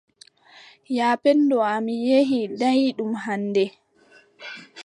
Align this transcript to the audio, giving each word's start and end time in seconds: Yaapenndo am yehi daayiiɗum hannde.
Yaapenndo 0.97 1.57
am 1.73 1.85
yehi 2.07 2.39
daayiiɗum 2.59 3.11
hannde. 3.23 3.63